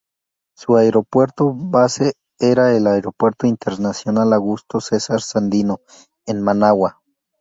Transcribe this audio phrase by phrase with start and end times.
[0.57, 5.81] Su aeropuerto base era el Aeropuerto Internacional Augusto Cesar Sandino,
[6.25, 7.03] en Managua.